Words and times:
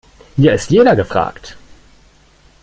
Hier 0.35 0.53
ist 0.55 0.71
jeder 0.71 0.95
gefragt. 0.95 1.55